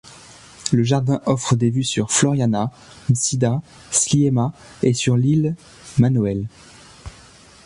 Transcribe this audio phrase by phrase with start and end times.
[0.73, 2.71] Le jardin offre des vues sur Floriana,
[3.11, 3.61] Msida,
[3.91, 5.55] Sliema, et sur l'île
[5.99, 6.47] Manoel.